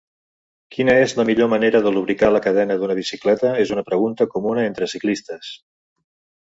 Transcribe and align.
Quina 0.75 0.95
és 1.01 1.13
millor 1.29 1.49
manera 1.51 1.81
de 1.89 1.91
lubricar 1.99 2.31
la 2.37 2.41
cadena 2.47 2.79
d'una 2.81 2.97
bicicleta 3.03 3.53
és 3.67 3.77
una 3.79 3.87
pregunta 3.93 4.31
comuna 4.35 4.67
entre 4.73 4.93
ciclistes. 4.99 5.57